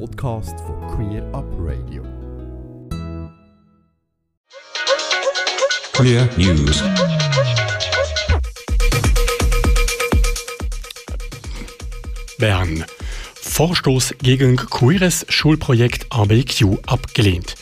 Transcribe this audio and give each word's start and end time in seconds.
Podcast 0.00 0.58
von 0.60 0.80
Queer 0.88 1.22
Up 1.32 1.44
Radio. 1.58 2.02
Queer 5.92 6.28
News. 6.36 6.82
Bern. 12.38 12.84
Vorstoß 13.34 14.14
gegen 14.20 14.56
queeres 14.56 15.26
Schulprojekt 15.28 16.06
ABQ 16.10 16.78
abgelehnt. 16.86 17.54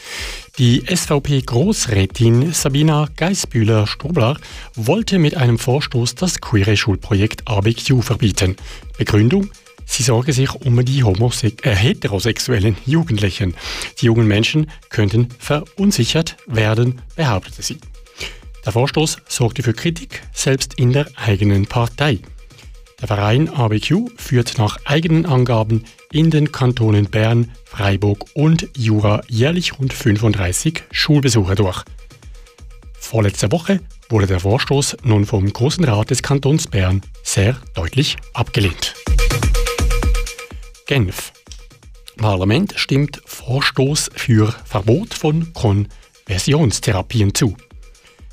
Die 0.59 0.85
SVP-Großrätin 0.87 2.53
Sabina 2.53 3.09
Geisbühler-Strobler 3.17 4.39
wollte 4.75 5.19
mit 5.19 5.37
einem 5.37 5.59
Vorstoß 5.59 6.15
das 6.15 6.41
queere 6.41 6.77
Schulprojekt 6.77 7.47
ABQ 7.47 8.03
verbieten. 8.03 8.57
Begründung? 8.97 9.51
Sie 9.93 10.05
sorge 10.05 10.33
sich 10.33 10.55
um 10.55 10.83
die 10.87 11.01
äh, 11.01 11.77
heterosexuellen 11.77 12.79
Jugendlichen. 12.87 13.55
Die 14.01 14.07
jungen 14.07 14.27
Menschen 14.27 14.71
könnten 14.89 15.29
verunsichert 15.39 16.39
werden, 16.47 17.03
behauptete 17.15 17.61
sie. 17.61 17.77
Der 18.65 18.73
Vorstoß 18.73 19.19
sorgte 19.29 19.63
für 19.63 19.75
Kritik, 19.75 20.23
selbst 20.33 20.81
in 20.81 20.95
der 20.95 21.09
eigenen 21.17 21.67
Partei. 21.67 22.21
Der 23.03 23.09
Verein 23.09 23.51
ABQ 23.51 24.13
führt 24.17 24.57
nach 24.57 24.79
eigenen 24.87 25.27
Angaben 25.27 25.85
in 26.11 26.31
den 26.31 26.51
Kantonen 26.53 27.11
Bern, 27.11 27.51
Freiburg 27.67 28.25
und 28.33 28.71
Jura 28.75 29.21
jährlich 29.29 29.79
rund 29.79 29.93
35 29.93 30.85
Schulbesuche 30.91 31.55
durch. 31.55 31.85
Vorletzte 32.95 33.53
Woche 33.53 33.81
wurde 34.09 34.27
der 34.27 34.41
Vorstoß 34.41 34.97
nun 35.03 35.27
vom 35.27 35.53
Großen 35.53 35.85
Rat 35.85 36.09
des 36.09 36.23
Kantons 36.23 36.67
Bern 36.67 37.03
sehr 37.23 37.59
deutlich 37.75 38.17
abgelehnt. 38.33 38.95
Genf. 40.93 41.33
Parlament 42.19 42.75
stimmt 42.77 43.23
Vorstoß 43.25 44.11
für 44.15 44.55
Verbot 44.67 45.15
von 45.15 45.51
Konversionstherapien 45.55 47.35
zu. 47.35 47.57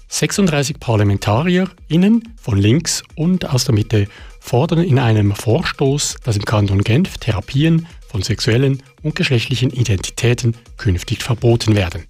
36 0.09 0.77
ParlamentarierInnen 0.77 2.35
von 2.35 2.57
links 2.57 3.01
und 3.15 3.49
aus 3.49 3.63
der 3.63 3.75
Mitte 3.75 4.09
fordern 4.41 4.83
in 4.83 4.99
einem 4.99 5.33
Vorstoß, 5.33 6.17
dass 6.25 6.35
im 6.35 6.43
Kanton 6.43 6.83
Genf 6.83 7.17
Therapien 7.19 7.87
von 8.09 8.23
sexuellen 8.23 8.83
und 9.03 9.15
geschlechtlichen 9.15 9.69
Identitäten 9.69 10.53
künftig 10.75 11.23
verboten 11.23 11.77
werden. 11.77 12.07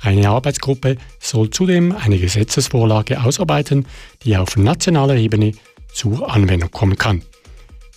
Eine 0.00 0.28
Arbeitsgruppe 0.28 0.96
soll 1.20 1.50
zudem 1.50 1.94
eine 1.94 2.18
Gesetzesvorlage 2.18 3.22
ausarbeiten, 3.22 3.86
die 4.24 4.36
auf 4.36 4.56
nationaler 4.56 5.14
Ebene 5.14 5.52
zur 5.92 6.28
Anwendung 6.28 6.72
kommen 6.72 6.98
kann. 6.98 7.22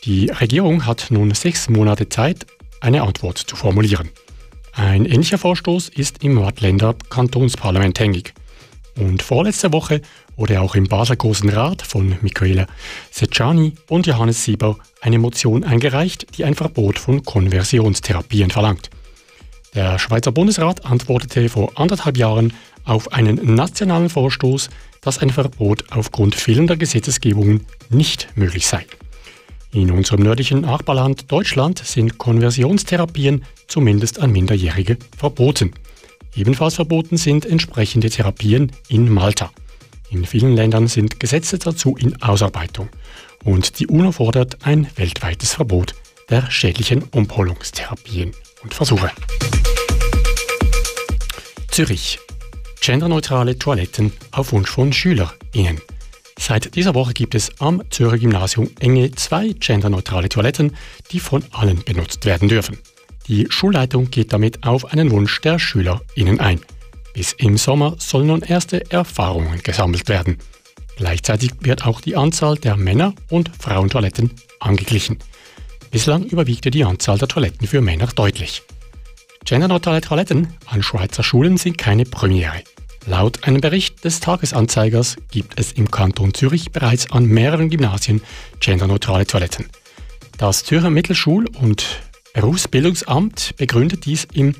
Die 0.03 0.31
Regierung 0.31 0.87
hat 0.87 1.07
nun 1.11 1.31
sechs 1.35 1.69
Monate 1.69 2.09
Zeit, 2.09 2.47
eine 2.79 3.03
Antwort 3.03 3.37
zu 3.37 3.55
formulieren. 3.55 4.09
Ein 4.73 5.05
ähnlicher 5.05 5.37
Vorstoß 5.37 5.89
ist 5.89 6.23
im 6.23 6.41
Wattländer 6.41 6.95
Kantonsparlament 7.11 7.99
hängig. 7.99 8.33
Und 8.97 9.21
vorletzte 9.21 9.71
Woche 9.71 10.01
wurde 10.35 10.59
auch 10.59 10.73
im 10.73 10.85
Basler 10.85 11.17
Großen 11.17 11.49
Rat 11.49 11.83
von 11.83 12.15
Michaela 12.21 12.65
Secciani 13.11 13.73
und 13.89 14.07
Johannes 14.07 14.43
Sieber 14.43 14.77
eine 15.01 15.19
Motion 15.19 15.63
eingereicht, 15.63 16.35
die 16.35 16.45
ein 16.45 16.55
Verbot 16.55 16.97
von 16.97 17.23
Konversionstherapien 17.23 18.49
verlangt. 18.49 18.89
Der 19.75 19.99
Schweizer 19.99 20.31
Bundesrat 20.31 20.83
antwortete 20.83 21.47
vor 21.47 21.73
anderthalb 21.75 22.17
Jahren 22.17 22.53
auf 22.85 23.13
einen 23.13 23.53
nationalen 23.53 24.09
Vorstoß, 24.09 24.71
dass 25.01 25.19
ein 25.19 25.29
Verbot 25.29 25.85
aufgrund 25.91 26.33
fehlender 26.33 26.75
Gesetzgebungen 26.75 27.67
nicht 27.89 28.29
möglich 28.35 28.65
sei. 28.65 28.85
In 29.73 29.89
unserem 29.89 30.21
nördlichen 30.21 30.61
Nachbarland 30.61 31.31
Deutschland 31.31 31.79
sind 31.79 32.17
Konversionstherapien 32.17 33.45
zumindest 33.67 34.19
an 34.19 34.31
Minderjährige 34.31 34.97
verboten. 35.17 35.71
Ebenfalls 36.35 36.75
verboten 36.75 37.15
sind 37.15 37.45
entsprechende 37.45 38.09
Therapien 38.09 38.73
in 38.89 39.09
Malta. 39.09 39.51
In 40.09 40.25
vielen 40.25 40.57
Ländern 40.57 40.87
sind 40.87 41.21
Gesetze 41.21 41.57
dazu 41.57 41.95
in 41.97 42.21
Ausarbeitung. 42.21 42.89
Und 43.45 43.79
die 43.79 43.87
UNO 43.87 44.11
fordert 44.11 44.65
ein 44.65 44.87
weltweites 44.95 45.53
Verbot 45.53 45.95
der 46.29 46.51
schädlichen 46.51 47.03
Umholungstherapien 47.03 48.33
und 48.63 48.73
Versuche. 48.73 49.11
Zürich. 51.69 52.19
Genderneutrale 52.81 53.57
Toiletten 53.57 54.11
auf 54.31 54.51
Wunsch 54.51 54.71
von 54.71 54.91
SchülerInnen. 54.91 55.79
Seit 56.41 56.73
dieser 56.75 56.95
Woche 56.95 57.13
gibt 57.13 57.35
es 57.35 57.51
am 57.61 57.83
Zürcher 57.91 58.17
Gymnasium 58.17 58.71
enge 58.79 59.11
zwei 59.11 59.49
genderneutrale 59.49 60.27
Toiletten, 60.27 60.75
die 61.11 61.19
von 61.19 61.43
allen 61.51 61.83
benutzt 61.83 62.25
werden 62.25 62.49
dürfen. 62.49 62.79
Die 63.27 63.45
Schulleitung 63.51 64.09
geht 64.09 64.33
damit 64.33 64.63
auf 64.63 64.85
einen 64.85 65.11
Wunsch 65.11 65.39
der 65.41 65.59
SchülerInnen 65.59 66.39
ein. 66.39 66.59
Bis 67.13 67.33
im 67.33 67.57
Sommer 67.57 67.95
sollen 67.99 68.25
nun 68.25 68.41
erste 68.41 68.89
Erfahrungen 68.89 69.61
gesammelt 69.61 70.09
werden. 70.09 70.39
Gleichzeitig 70.95 71.51
wird 71.59 71.85
auch 71.85 72.01
die 72.01 72.15
Anzahl 72.15 72.55
der 72.55 72.75
Männer- 72.75 73.13
und 73.29 73.51
Frauentoiletten 73.59 74.31
angeglichen. 74.59 75.19
Bislang 75.91 76.23
überwiegte 76.23 76.71
die 76.71 76.83
Anzahl 76.83 77.19
der 77.19 77.27
Toiletten 77.27 77.67
für 77.67 77.81
Männer 77.81 78.07
deutlich. 78.07 78.63
Genderneutrale 79.45 80.01
Toiletten 80.01 80.47
an 80.65 80.81
Schweizer 80.81 81.21
Schulen 81.21 81.57
sind 81.57 81.77
keine 81.77 82.05
Premiere. 82.05 82.63
Laut 83.07 83.43
einem 83.45 83.61
Bericht 83.61 84.03
des 84.05 84.19
Tagesanzeigers 84.19 85.17
gibt 85.31 85.59
es 85.59 85.71
im 85.71 85.89
Kanton 85.89 86.33
Zürich 86.33 86.71
bereits 86.71 87.11
an 87.11 87.25
mehreren 87.25 87.69
Gymnasien 87.69 88.21
genderneutrale 88.59 89.25
Toiletten. 89.25 89.65
Das 90.37 90.63
Zürcher 90.63 90.89
Mittelschul- 90.89 91.49
und 91.57 91.99
Berufsbildungsamt 92.33 93.55
begründet 93.57 94.05
dies 94.05 94.27
im 94.33 94.55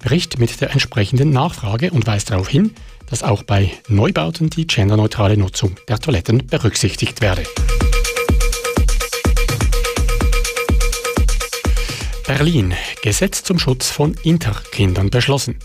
Bericht 0.00 0.38
mit 0.38 0.60
der 0.60 0.70
entsprechenden 0.70 1.30
Nachfrage 1.30 1.90
und 1.90 2.06
weist 2.06 2.30
darauf 2.30 2.48
hin, 2.48 2.72
dass 3.08 3.22
auch 3.22 3.42
bei 3.42 3.72
Neubauten 3.88 4.50
die 4.50 4.66
genderneutrale 4.66 5.36
Nutzung 5.36 5.76
der 5.88 5.98
Toiletten 5.98 6.46
berücksichtigt 6.46 7.22
werde. 7.22 7.44
Berlin. 12.26 12.74
Gesetz 13.02 13.42
zum 13.42 13.58
Schutz 13.58 13.88
von 13.90 14.14
Interkindern 14.22 15.08
beschlossen. 15.08 15.58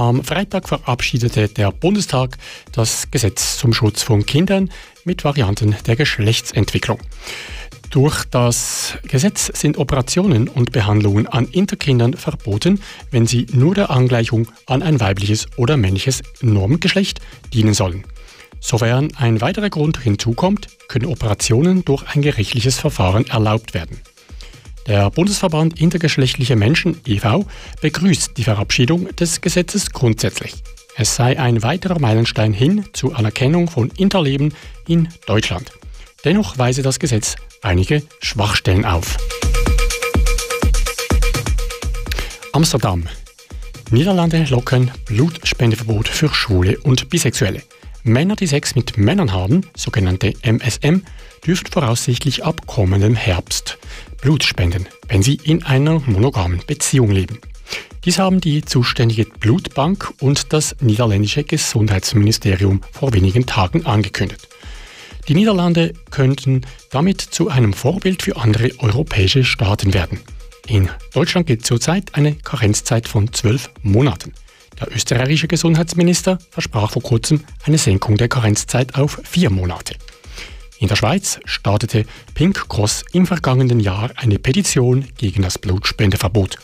Am 0.00 0.24
Freitag 0.24 0.66
verabschiedete 0.66 1.48
der 1.48 1.72
Bundestag 1.72 2.38
das 2.72 3.10
Gesetz 3.10 3.58
zum 3.58 3.74
Schutz 3.74 4.02
von 4.02 4.24
Kindern 4.24 4.70
mit 5.04 5.24
Varianten 5.24 5.76
der 5.86 5.94
Geschlechtsentwicklung. 5.94 6.98
Durch 7.90 8.24
das 8.24 8.94
Gesetz 9.02 9.50
sind 9.52 9.76
Operationen 9.76 10.48
und 10.48 10.72
Behandlungen 10.72 11.26
an 11.26 11.44
Interkindern 11.48 12.14
verboten, 12.14 12.80
wenn 13.10 13.26
sie 13.26 13.46
nur 13.52 13.74
der 13.74 13.90
Angleichung 13.90 14.48
an 14.64 14.82
ein 14.82 15.00
weibliches 15.00 15.46
oder 15.58 15.76
männliches 15.76 16.22
Normgeschlecht 16.40 17.20
dienen 17.52 17.74
sollen. 17.74 18.04
Sofern 18.58 19.14
ein 19.16 19.42
weiterer 19.42 19.68
Grund 19.68 19.98
hinzukommt, 19.98 20.68
können 20.88 21.06
Operationen 21.12 21.84
durch 21.84 22.04
ein 22.08 22.22
gerichtliches 22.22 22.78
Verfahren 22.78 23.26
erlaubt 23.26 23.74
werden. 23.74 24.00
Der 24.86 25.10
Bundesverband 25.10 25.80
Intergeschlechtliche 25.80 26.56
Menschen 26.56 27.00
e.V. 27.06 27.46
begrüßt 27.80 28.36
die 28.36 28.44
Verabschiedung 28.44 29.14
des 29.16 29.40
Gesetzes 29.40 29.90
grundsätzlich. 29.90 30.54
Es 30.96 31.16
sei 31.16 31.38
ein 31.38 31.62
weiterer 31.62 32.00
Meilenstein 32.00 32.52
hin 32.52 32.84
zur 32.92 33.18
Anerkennung 33.18 33.68
von 33.68 33.90
Interleben 33.96 34.54
in 34.86 35.08
Deutschland. 35.26 35.70
Dennoch 36.24 36.58
weise 36.58 36.82
das 36.82 36.98
Gesetz 36.98 37.36
einige 37.62 38.02
Schwachstellen 38.20 38.84
auf. 38.84 39.16
Amsterdam. 42.52 43.04
Niederlande 43.90 44.44
locken 44.50 44.90
Blutspendeverbot 45.06 46.08
für 46.08 46.28
Schwule 46.28 46.78
und 46.80 47.08
Bisexuelle. 47.08 47.62
Männer, 48.02 48.36
die 48.36 48.46
Sex 48.46 48.74
mit 48.74 48.96
Männern 48.96 49.32
haben, 49.32 49.62
sogenannte 49.76 50.32
MSM, 50.42 51.02
dürfen 51.46 51.66
voraussichtlich 51.70 52.44
ab 52.44 52.66
kommendem 52.66 53.14
Herbst 53.14 53.78
Blut 54.20 54.44
spenden, 54.44 54.86
wenn 55.08 55.22
sie 55.22 55.34
in 55.42 55.62
einer 55.62 56.00
monogamen 56.00 56.60
Beziehung 56.66 57.10
leben. 57.10 57.38
Dies 58.04 58.18
haben 58.18 58.40
die 58.40 58.62
zuständige 58.62 59.24
Blutbank 59.24 60.12
und 60.20 60.52
das 60.52 60.76
niederländische 60.80 61.44
Gesundheitsministerium 61.44 62.80
vor 62.92 63.12
wenigen 63.12 63.46
Tagen 63.46 63.84
angekündigt. 63.86 64.48
Die 65.28 65.34
Niederlande 65.34 65.92
könnten 66.10 66.62
damit 66.90 67.20
zu 67.20 67.48
einem 67.48 67.72
Vorbild 67.72 68.22
für 68.22 68.36
andere 68.36 68.70
europäische 68.78 69.44
Staaten 69.44 69.92
werden. 69.92 70.18
In 70.66 70.88
Deutschland 71.12 71.46
gilt 71.46 71.66
zurzeit 71.66 72.14
eine 72.14 72.34
Karenzzeit 72.36 73.06
von 73.06 73.32
zwölf 73.32 73.70
Monaten. 73.82 74.32
Der 74.78 74.94
österreichische 74.94 75.48
Gesundheitsminister 75.48 76.38
versprach 76.50 76.92
vor 76.92 77.02
kurzem 77.02 77.44
eine 77.64 77.78
Senkung 77.78 78.16
der 78.16 78.28
Karenzzeit 78.28 78.94
auf 78.94 79.20
vier 79.24 79.50
Monate. 79.50 79.96
In 80.78 80.88
der 80.88 80.96
Schweiz 80.96 81.38
startete 81.44 82.06
Pink 82.34 82.68
Cross 82.68 83.04
im 83.12 83.26
vergangenen 83.26 83.80
Jahr 83.80 84.10
eine 84.16 84.38
Petition 84.38 85.06
gegen 85.18 85.42
das 85.42 85.58
Blutspendeverbot. 85.58 86.56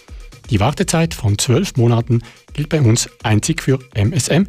Die 0.51 0.61
Wartezeit 0.61 1.13
von 1.13 1.37
zwölf 1.39 1.77
Monaten 1.77 2.23
gilt 2.55 2.69
bei 2.69 2.81
uns 2.81 3.11
einzig 3.23 3.63
für 3.63 3.79
MSM. 3.95 4.47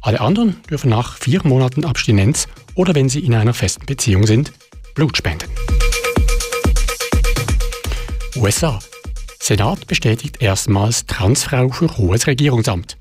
Alle 0.00 0.20
anderen 0.20 0.56
dürfen 0.70 0.88
nach 0.88 1.18
vier 1.18 1.40
Monaten 1.44 1.84
Abstinenz 1.84 2.48
oder 2.74 2.94
wenn 2.94 3.08
sie 3.08 3.20
in 3.20 3.34
einer 3.34 3.52
festen 3.52 3.84
Beziehung 3.84 4.26
sind, 4.26 4.52
Blut 4.94 5.16
spenden. 5.16 5.50
USA. 8.36 8.78
Senat 9.38 9.86
bestätigt 9.86 10.40
erstmals 10.40 11.04
Transfrau 11.06 11.68
für 11.68 11.96
hohes 11.98 12.26
Regierungsamt. 12.26 12.96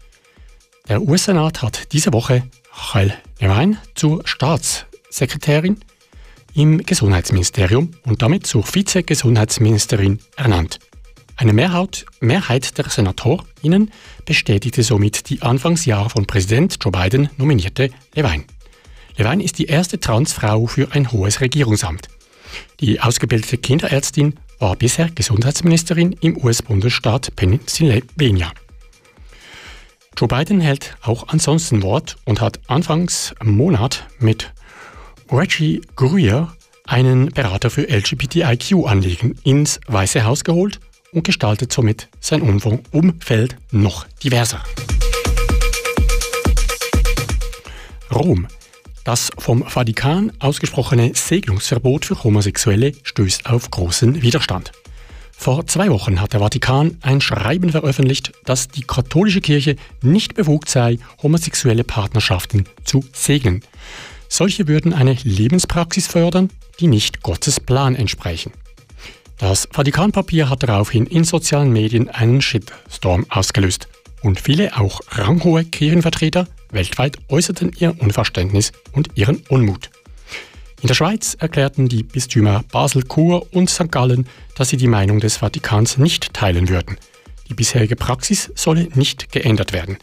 Der 0.89 1.03
US-Senat 1.03 1.62
hat 1.62 1.94
diese 1.94 2.12
Woche 2.13 2.41
Rachel 2.74 3.13
Levine 3.39 3.77
zur 3.94 4.27
Staatssekretärin 4.27 5.77
im 6.56 6.80
Gesundheitsministerium 6.80 7.91
und 8.07 8.24
damit 8.24 8.47
zur 8.47 8.65
Vizegesundheitsministerin 8.65 10.18
ernannt. 10.36 10.80
Eine 11.36 11.53
Mehrheit, 11.53 12.07
Mehrheit 12.21 12.75
der 12.80 12.89
SenatorInnen 12.89 13.91
bestätigte 14.25 14.81
somit 14.81 15.30
die 15.30 15.44
Anfangsjahr 15.44 16.09
von 16.09 16.25
Präsident 16.25 16.80
Joe 16.83 16.92
Biden 16.92 17.30
nominierte 17.38 17.92
Levine. 18.15 18.45
Levine 19.15 19.44
ist 19.44 19.59
die 19.59 19.68
erste 19.68 20.00
Transfrau 20.00 20.65
für 20.65 20.92
ein 20.94 21.12
hohes 21.12 21.39
Regierungsamt. 21.39 22.07
Die 22.80 23.00
ausgebildete 23.00 23.59
Kinderärztin 23.59 24.39
war 24.57 24.75
bisher 24.75 25.12
Gesundheitsministerin 25.12 26.13
im 26.21 26.44
US-Bundesstaat 26.44 27.35
Pennsylvania. 27.35 28.51
Joe 30.19 30.27
Biden 30.27 30.60
hält 30.60 30.98
auch 31.01 31.30
ansonsten 31.30 31.81
Wort 31.81 32.18
und 32.25 32.42
hat 32.42 32.60
anfangs 32.68 33.33
im 33.39 33.56
Monat 33.56 34.06
mit 34.19 34.51
Reggie 35.31 35.80
Greer 35.95 36.54
einen 36.86 37.30
Berater 37.30 37.69
für 37.69 37.88
LGBTIQ-Anliegen 37.88 39.39
ins 39.45 39.80
Weiße 39.88 40.25
Haus 40.25 40.44
geholt 40.44 40.81
und 41.13 41.24
gestaltet 41.24 41.71
somit 41.71 42.10
sein 42.19 42.42
Umfeld 42.42 43.56
noch 43.71 44.07
diverser. 44.21 44.62
Rom. 48.13 48.45
Das 49.06 49.30
vom 49.38 49.63
Vatikan 49.63 50.33
ausgesprochene 50.39 51.16
Segnungsverbot 51.16 52.04
für 52.04 52.21
Homosexuelle 52.25 52.92
stößt 53.04 53.45
auf 53.45 53.71
großen 53.71 54.21
Widerstand. 54.21 54.74
Vor 55.41 55.65
zwei 55.68 55.89
Wochen 55.89 56.19
hat 56.19 56.33
der 56.33 56.41
Vatikan 56.41 56.97
ein 57.01 57.21
Schreiben 57.21 57.69
veröffentlicht, 57.69 58.33
dass 58.44 58.68
die 58.68 58.81
katholische 58.81 59.39
Kirche 59.39 59.77
nicht 60.01 60.36
befugt 60.36 60.68
sei, 60.68 61.00
homosexuelle 61.24 61.86
Partnerschaften 61.86 62.65
zu 62.83 63.06
segnen. 63.13 63.63
Solche 64.27 64.68
würden 64.68 64.91
eine 64.91 65.15
Lebenspraxis 65.24 66.07
fördern, 66.07 66.50
die 66.81 66.88
nicht 66.88 67.24
Gottes 67.24 67.62
Plan 67.62 67.95
entsprechen. 67.95 68.51
Das 69.38 69.69
Vatikanpapier 69.71 70.50
hat 70.50 70.63
daraufhin 70.63 71.06
in 71.06 71.24
sozialen 71.24 71.71
Medien 71.71 72.09
einen 72.09 72.42
Shitstorm 72.42 73.25
ausgelöst 73.30 73.88
und 74.21 74.42
viele 74.42 74.77
auch 74.77 75.00
ranghohe 75.07 75.63
Kirchenvertreter 75.63 76.50
weltweit 76.71 77.18
äußerten 77.30 77.71
ihr 77.80 77.95
Unverständnis 78.01 78.74
und 78.92 79.12
ihren 79.15 79.38
Unmut. 79.47 79.89
In 80.81 80.88
der 80.88 80.94
Schweiz 80.94 81.36
erklärten 81.38 81.90
die 81.90 82.04
Bistümer 82.04 82.64
Basel, 82.72 83.04
Chur 83.04 83.48
und 83.52 83.70
St. 83.70 83.92
Gallen, 83.92 84.28
dass 84.56 84.70
sie 84.70 84.78
die 84.78 84.88
Meinung 84.88 85.20
des 85.20 85.38
Vatikans 85.38 85.98
nicht 85.98 86.34
teilen 86.34 86.70
würden. 86.70 86.98
Die 87.50 87.54
bisherige 87.54 87.98
Praxis 87.98 88.52
solle 88.56 88.88
nicht 88.94 89.31
geändert 89.31 89.74
werden. 89.74 89.98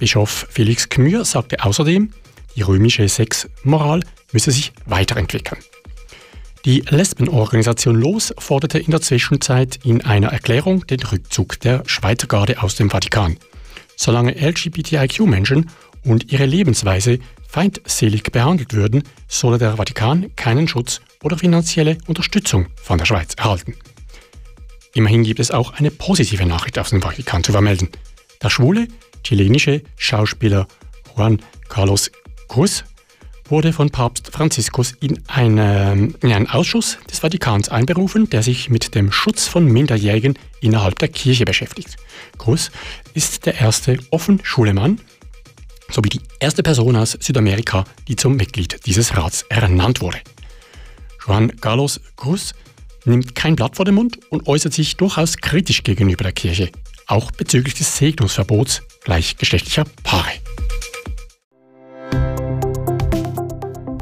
Bischof 0.00 0.46
Felix 0.50 0.88
Kmür 0.88 1.24
sagte 1.24 1.64
außerdem, 1.64 2.10
die 2.56 2.62
römische 2.62 3.08
Sexmoral 3.08 4.00
müsse 4.32 4.50
sich 4.50 4.72
weiterentwickeln. 4.86 5.60
Die 6.64 6.80
Lesbenorganisation 6.80 7.94
LOS 7.94 8.34
forderte 8.38 8.80
in 8.80 8.90
der 8.90 9.00
Zwischenzeit 9.00 9.78
in 9.84 10.04
einer 10.04 10.28
Erklärung 10.28 10.84
den 10.88 11.00
Rückzug 11.00 11.60
der 11.60 11.84
Schweizer 11.86 12.26
Garde 12.26 12.60
aus 12.60 12.74
dem 12.74 12.90
Vatikan. 12.90 13.36
Solange 13.94 14.32
LGBTIQ-Menschen 14.32 15.70
und 16.06 16.32
ihre 16.32 16.46
Lebensweise 16.46 17.18
feindselig 17.48 18.22
behandelt 18.24 18.72
würden, 18.72 19.02
solle 19.28 19.58
der 19.58 19.76
Vatikan 19.76 20.34
keinen 20.36 20.68
Schutz 20.68 21.00
oder 21.22 21.36
finanzielle 21.36 21.98
Unterstützung 22.06 22.66
von 22.82 22.98
der 22.98 23.04
Schweiz 23.04 23.34
erhalten. 23.36 23.74
Immerhin 24.94 25.24
gibt 25.24 25.40
es 25.40 25.50
auch 25.50 25.74
eine 25.74 25.90
positive 25.90 26.46
Nachricht 26.46 26.78
aus 26.78 26.90
dem 26.90 27.02
Vatikan 27.02 27.44
zu 27.44 27.52
vermelden. 27.52 27.90
Der 28.42 28.50
schwule 28.50 28.88
chilenische 29.22 29.82
Schauspieler 29.96 30.66
Juan 31.16 31.40
Carlos 31.68 32.10
Cruz 32.48 32.84
wurde 33.48 33.72
von 33.72 33.90
Papst 33.90 34.30
Franziskus 34.32 34.92
in, 35.00 35.20
eine, 35.28 36.12
in 36.20 36.32
einen 36.32 36.48
Ausschuss 36.48 36.98
des 37.10 37.20
Vatikans 37.20 37.68
einberufen, 37.68 38.28
der 38.30 38.42
sich 38.42 38.70
mit 38.70 38.94
dem 38.94 39.12
Schutz 39.12 39.46
von 39.46 39.66
Minderjährigen 39.66 40.38
innerhalb 40.60 40.98
der 40.98 41.08
Kirche 41.08 41.44
beschäftigt. 41.44 41.96
Cruz 42.38 42.70
ist 43.14 43.46
der 43.46 43.60
erste 43.60 43.98
offen 44.10 44.40
schwule 44.42 44.74
Mann 44.74 45.00
sowie 45.90 46.08
die 46.08 46.20
erste 46.40 46.62
Person 46.62 46.96
aus 46.96 47.16
Südamerika, 47.20 47.84
die 48.08 48.16
zum 48.16 48.36
Mitglied 48.36 48.86
dieses 48.86 49.16
Rats 49.16 49.44
ernannt 49.48 50.00
wurde. 50.00 50.18
Juan 51.26 51.54
Carlos 51.60 52.00
Cruz 52.16 52.54
nimmt 53.04 53.34
kein 53.34 53.56
Blatt 53.56 53.76
vor 53.76 53.84
den 53.84 53.94
Mund 53.94 54.18
und 54.30 54.46
äußert 54.46 54.72
sich 54.72 54.96
durchaus 54.96 55.36
kritisch 55.36 55.82
gegenüber 55.82 56.24
der 56.24 56.32
Kirche, 56.32 56.70
auch 57.06 57.30
bezüglich 57.30 57.74
des 57.74 57.96
Segnungsverbots 57.96 58.82
gleichgeschlechtlicher 59.04 59.84
Paare. 60.02 60.32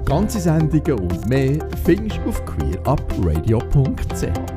Ganze 0.04 0.40
Sendungen 0.40 1.00
und 1.00 1.28
mehr 1.28 1.58
findest 1.84 2.20
du 2.25 2.28
auf 2.28 2.44
queerupradio.ch. 2.44 4.53